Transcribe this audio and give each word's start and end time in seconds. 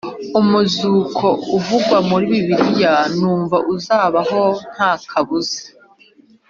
Umuzuko 0.39 1.27
uvugwa 1.57 1.97
muri 2.09 2.25
Bibiliya 2.33 2.95
numva 3.17 3.57
uzabaho 3.75 4.41
nta 4.73 4.91
kabuza 5.09 5.61